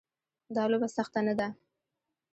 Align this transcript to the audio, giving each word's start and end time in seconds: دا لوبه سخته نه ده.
دا 0.55 0.63
لوبه 0.71 0.87
سخته 0.97 1.19
نه 1.27 1.33
ده. 1.39 1.47